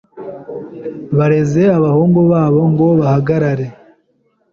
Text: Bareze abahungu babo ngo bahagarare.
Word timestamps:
Bareze 1.17 1.63
abahungu 1.77 2.19
babo 2.31 2.61
ngo 2.71 2.87
bahagarare. 2.99 3.67